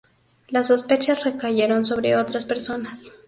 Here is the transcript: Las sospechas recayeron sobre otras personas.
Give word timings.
Las 0.49 0.65
sospechas 0.69 1.23
recayeron 1.23 1.85
sobre 1.85 2.15
otras 2.15 2.45
personas. 2.45 3.11